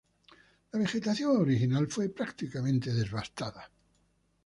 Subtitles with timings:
[0.71, 3.69] La vegetación original fue prácticamente devastada.